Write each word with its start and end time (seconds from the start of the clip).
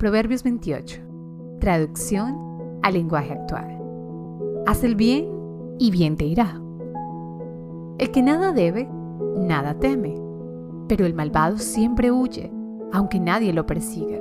Proverbios 0.00 0.42
28. 0.42 0.98
Traducción 1.60 2.34
al 2.82 2.94
lenguaje 2.94 3.34
actual. 3.34 3.78
Haz 4.66 4.82
el 4.82 4.94
bien 4.94 5.28
y 5.78 5.90
bien 5.90 6.16
te 6.16 6.24
irá. 6.24 6.58
El 7.98 8.10
que 8.10 8.22
nada 8.22 8.54
debe, 8.54 8.88
nada 9.36 9.74
teme, 9.74 10.14
pero 10.88 11.04
el 11.04 11.12
malvado 11.12 11.58
siempre 11.58 12.10
huye, 12.10 12.50
aunque 12.94 13.20
nadie 13.20 13.52
lo 13.52 13.66
persiga. 13.66 14.16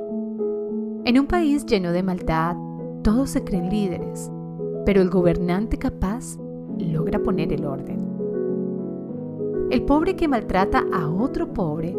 En 1.05 1.17
un 1.17 1.27
país 1.27 1.65
lleno 1.65 1.93
de 1.93 2.03
maldad, 2.03 2.57
todos 3.01 3.29
se 3.29 3.45
creen 3.45 3.69
líderes, 3.69 4.29
pero 4.85 5.01
el 5.01 5.09
gobernante 5.09 5.77
capaz 5.77 6.37
logra 6.77 7.19
poner 7.19 7.53
el 7.53 7.63
orden. 7.63 8.05
El 9.71 9.83
pobre 9.83 10.17
que 10.17 10.27
maltrata 10.27 10.83
a 10.91 11.07
otro 11.07 11.53
pobre 11.53 11.95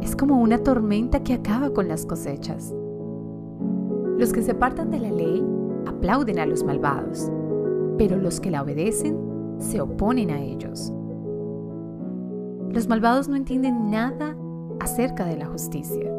es 0.00 0.14
como 0.14 0.40
una 0.40 0.58
tormenta 0.58 1.24
que 1.24 1.34
acaba 1.34 1.70
con 1.70 1.88
las 1.88 2.06
cosechas. 2.06 2.72
Los 4.20 4.34
que 4.34 4.42
se 4.42 4.50
apartan 4.50 4.90
de 4.90 5.00
la 5.00 5.10
ley 5.10 5.42
aplauden 5.86 6.38
a 6.40 6.44
los 6.44 6.62
malvados, 6.62 7.32
pero 7.96 8.18
los 8.18 8.38
que 8.38 8.50
la 8.50 8.60
obedecen 8.60 9.18
se 9.56 9.80
oponen 9.80 10.30
a 10.30 10.42
ellos. 10.42 10.92
Los 12.68 12.86
malvados 12.86 13.28
no 13.28 13.36
entienden 13.36 13.90
nada 13.90 14.36
acerca 14.78 15.24
de 15.24 15.38
la 15.38 15.46
justicia, 15.46 16.12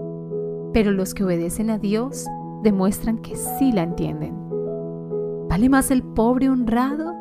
pero 0.74 0.92
los 0.92 1.14
que 1.14 1.26
obedecen 1.26 1.70
a 1.70 1.78
Dios 1.78 2.26
demuestran 2.64 3.20
que 3.20 3.36
sí 3.36 3.72
la 3.72 3.84
entienden. 3.84 4.34
Vale 5.48 5.70
más 5.70 5.92
el 5.92 6.02
pobre 6.02 6.50
honrado 6.50 7.14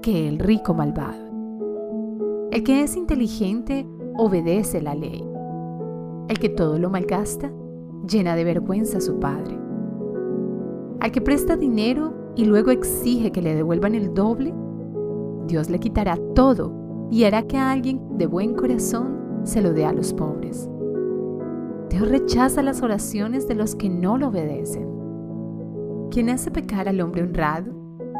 que 0.00 0.28
el 0.28 0.38
rico 0.38 0.74
malvado. 0.74 1.28
El 2.52 2.62
que 2.62 2.84
es 2.84 2.94
inteligente 2.94 3.84
obedece 4.16 4.80
la 4.80 4.94
ley. 4.94 5.28
El 6.28 6.38
que 6.38 6.50
todo 6.50 6.78
lo 6.78 6.88
malgasta 6.88 7.50
llena 8.08 8.36
de 8.36 8.44
vergüenza 8.44 8.98
a 8.98 9.00
su 9.00 9.18
padre. 9.18 9.69
Al 11.00 11.12
que 11.12 11.22
presta 11.22 11.56
dinero 11.56 12.12
y 12.36 12.44
luego 12.44 12.70
exige 12.70 13.32
que 13.32 13.40
le 13.40 13.54
devuelvan 13.54 13.94
el 13.94 14.12
doble, 14.12 14.52
Dios 15.46 15.70
le 15.70 15.78
quitará 15.78 16.18
todo 16.34 17.08
y 17.10 17.24
hará 17.24 17.42
que 17.42 17.56
alguien 17.56 18.18
de 18.18 18.26
buen 18.26 18.54
corazón 18.54 19.40
se 19.44 19.62
lo 19.62 19.72
dé 19.72 19.86
a 19.86 19.92
los 19.92 20.12
pobres. 20.12 20.68
Dios 21.88 22.08
rechaza 22.08 22.62
las 22.62 22.82
oraciones 22.82 23.48
de 23.48 23.54
los 23.54 23.74
que 23.74 23.88
no 23.88 24.18
lo 24.18 24.28
obedecen. 24.28 24.88
Quien 26.10 26.28
hace 26.28 26.50
pecar 26.50 26.88
al 26.88 27.00
hombre 27.00 27.22
honrado 27.22 27.72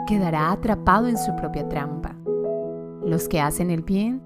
quedará 0.06 0.50
atrapado 0.50 1.06
en 1.06 1.18
su 1.18 1.36
propia 1.36 1.68
trampa. 1.68 2.16
Los 3.04 3.28
que 3.28 3.40
hacen 3.40 3.70
el 3.70 3.82
bien 3.82 4.22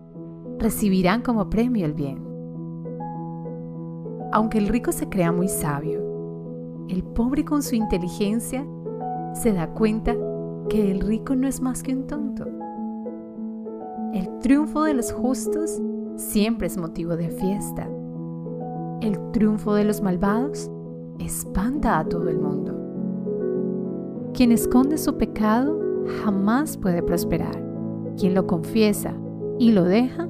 recibirán 0.59 1.23
como 1.23 1.51
premio 1.51 1.85
el 1.85 1.93
bien. 1.93 2.25
Aunque 4.33 4.59
el 4.59 4.69
rico 4.69 4.93
se 4.93 5.09
crea 5.09 5.33
muy 5.33 5.49
sabio, 5.49 6.04
el 6.89 7.03
pobre 7.03 7.45
con 7.45 7.63
su 7.63 7.75
inteligencia 7.75 8.67
se 9.35 9.53
da 9.53 9.69
cuenta 9.69 10.17
que 10.69 10.91
el 10.91 11.01
rico 11.01 11.35
no 11.35 11.49
es 11.49 11.61
más 11.61 11.83
que 11.83 11.95
un 11.95 12.07
tonto. 12.07 12.47
El 14.13 14.39
triunfo 14.41 14.85
de 14.85 14.95
los 14.95 15.13
justos 15.13 15.81
siempre 16.17 16.67
es 16.67 16.77
motivo 16.77 17.17
de 17.17 17.31
fiesta. 17.31 17.89
El 19.01 19.19
triunfo 19.33 19.75
de 19.75 19.85
los 19.85 20.03
malvados 20.03 20.71
espanta 21.19 21.99
a 21.99 22.05
todo 22.05 22.29
el 22.29 22.39
mundo. 22.39 22.75
Quien 24.33 24.53
esconde 24.53 24.99
su 24.99 25.17
pecado 25.17 25.81
jamás 26.23 26.77
puede 26.77 27.03
prosperar. 27.03 27.63
Quien 28.17 28.35
lo 28.35 28.47
confiesa 28.47 29.15
y 29.59 29.73
lo 29.73 29.85
deja, 29.85 30.29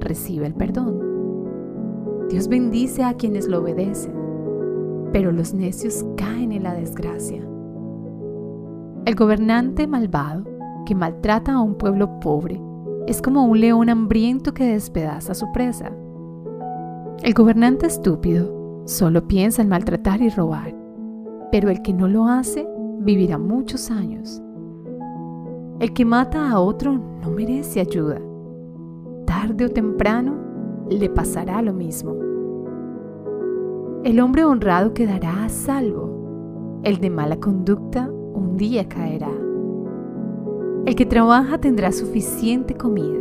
recibe 0.00 0.46
el 0.46 0.54
perdón. 0.54 1.00
Dios 2.28 2.48
bendice 2.48 3.04
a 3.04 3.14
quienes 3.14 3.48
lo 3.48 3.60
obedecen, 3.60 4.13
pero 5.14 5.30
los 5.30 5.54
necios 5.54 6.04
caen 6.16 6.50
en 6.50 6.64
la 6.64 6.74
desgracia. 6.74 7.40
El 9.06 9.14
gobernante 9.14 9.86
malvado 9.86 10.42
que 10.84 10.96
maltrata 10.96 11.52
a 11.52 11.60
un 11.60 11.76
pueblo 11.76 12.18
pobre 12.18 12.60
es 13.06 13.22
como 13.22 13.44
un 13.44 13.60
león 13.60 13.90
hambriento 13.90 14.52
que 14.52 14.72
despedaza 14.72 15.30
a 15.30 15.34
su 15.36 15.52
presa. 15.52 15.92
El 17.22 17.32
gobernante 17.32 17.86
estúpido 17.86 18.82
solo 18.86 19.28
piensa 19.28 19.62
en 19.62 19.68
maltratar 19.68 20.20
y 20.20 20.30
robar, 20.30 20.74
pero 21.52 21.70
el 21.70 21.80
que 21.80 21.92
no 21.92 22.08
lo 22.08 22.26
hace 22.26 22.66
vivirá 22.98 23.38
muchos 23.38 23.92
años. 23.92 24.42
El 25.78 25.92
que 25.92 26.04
mata 26.04 26.50
a 26.50 26.58
otro 26.58 26.92
no 27.22 27.30
merece 27.30 27.78
ayuda. 27.78 28.20
Tarde 29.26 29.66
o 29.66 29.70
temprano 29.70 30.34
le 30.90 31.08
pasará 31.08 31.62
lo 31.62 31.72
mismo. 31.72 32.33
El 34.04 34.20
hombre 34.20 34.44
honrado 34.44 34.92
quedará 34.92 35.44
a 35.46 35.48
salvo. 35.48 36.80
El 36.82 36.98
de 36.98 37.08
mala 37.08 37.40
conducta 37.40 38.10
un 38.10 38.58
día 38.58 38.86
caerá. 38.86 39.30
El 40.84 40.94
que 40.94 41.06
trabaja 41.06 41.56
tendrá 41.56 41.90
suficiente 41.90 42.74
comida. 42.74 43.18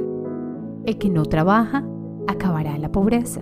El 0.83 0.97
que 0.97 1.09
no 1.09 1.23
trabaja 1.23 1.85
acabará 2.27 2.75
en 2.75 2.81
la 2.81 2.91
pobreza. 2.91 3.39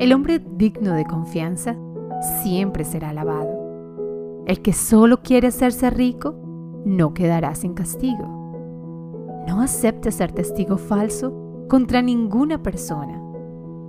El 0.00 0.12
hombre 0.12 0.44
digno 0.56 0.94
de 0.94 1.04
confianza 1.04 1.76
siempre 2.42 2.82
será 2.82 3.10
alabado. 3.10 4.42
El 4.48 4.62
que 4.62 4.72
solo 4.72 5.22
quiere 5.22 5.46
hacerse 5.46 5.90
rico 5.90 6.34
no 6.84 7.14
quedará 7.14 7.54
sin 7.54 7.72
castigo. 7.72 8.26
No 9.46 9.60
acepte 9.60 10.10
ser 10.10 10.32
testigo 10.32 10.76
falso 10.76 11.66
contra 11.68 12.02
ninguna 12.02 12.64
persona, 12.64 13.23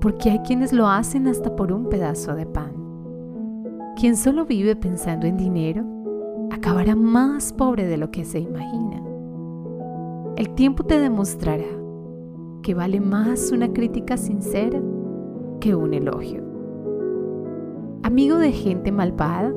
porque 0.06 0.30
hay 0.30 0.38
quienes 0.42 0.72
lo 0.72 0.88
hacen 0.88 1.26
hasta 1.26 1.56
por 1.56 1.72
un 1.72 1.90
pedazo 1.90 2.36
de 2.36 2.46
pan. 2.46 2.74
Quien 4.00 4.16
solo 4.16 4.46
vive 4.46 4.76
pensando 4.76 5.26
en 5.26 5.36
dinero 5.36 5.84
acabará 6.52 6.96
más 6.96 7.52
pobre 7.52 7.88
de 7.88 7.98
lo 7.98 8.12
que 8.12 8.24
se 8.24 8.38
imagina. 8.38 9.02
El 10.36 10.52
tiempo 10.52 10.84
te 10.84 11.00
demostrará 11.00 11.66
que 12.62 12.76
vale 12.76 13.00
más 13.00 13.52
una 13.52 13.74
crítica 13.74 14.16
sincera 14.16 14.80
que 15.60 15.74
un 15.74 15.96
elogio. 15.96 16.44
Amigo 18.04 18.38
de 18.38 18.52
gente 18.52 18.92
malvada 18.92 19.56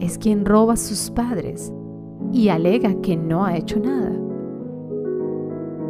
es 0.00 0.18
quien 0.18 0.46
roba 0.46 0.72
a 0.72 0.78
sus 0.78 1.12
padres 1.12 1.72
y 2.32 2.48
alega 2.48 3.00
que 3.02 3.16
no 3.16 3.44
ha 3.44 3.56
hecho 3.56 3.78
nada. 3.78 4.18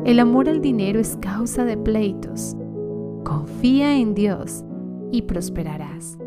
El 0.04 0.18
amor 0.18 0.50
al 0.50 0.60
dinero 0.60 1.00
es 1.00 1.16
causa 1.22 1.64
de 1.64 1.78
pleitos. 1.78 2.58
Confía 3.24 3.96
en 3.96 4.14
Dios 4.14 4.64
y 5.12 5.22
prosperarás. 5.22 6.18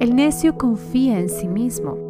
El 0.00 0.14
necio 0.14 0.56
confía 0.58 1.18
en 1.18 1.28
sí 1.28 1.48
mismo 1.48 2.06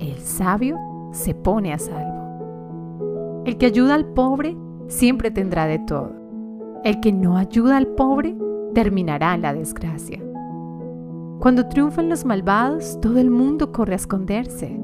el 0.00 0.16
sabio 0.16 0.78
se 1.12 1.34
pone 1.34 1.74
a 1.74 1.78
salvo. 1.78 3.42
El 3.44 3.58
que 3.58 3.66
ayuda 3.66 3.94
al 3.94 4.06
pobre 4.06 4.56
siempre 4.88 5.30
tendrá 5.30 5.66
de 5.66 5.78
todo. 5.78 6.12
El 6.84 7.00
que 7.00 7.12
no 7.12 7.36
ayuda 7.36 7.76
al 7.76 7.86
pobre 7.86 8.34
terminará 8.72 9.34
en 9.34 9.42
la 9.42 9.52
desgracia. 9.52 10.18
Cuando 11.38 11.68
triunfan 11.68 12.08
los 12.08 12.24
malvados, 12.24 12.98
todo 13.02 13.18
el 13.18 13.30
mundo 13.30 13.72
corre 13.72 13.92
a 13.92 13.96
esconderse. 13.96 14.80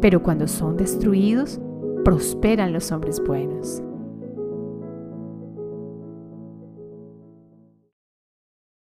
Pero 0.00 0.24
cuando 0.24 0.48
son 0.48 0.76
destruidos, 0.76 1.60
prosperan 2.04 2.72
los 2.72 2.90
hombres 2.90 3.22
buenos. 3.24 3.80